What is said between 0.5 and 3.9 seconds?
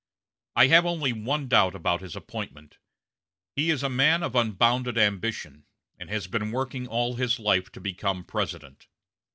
I have only one doubt about his appointment. He is a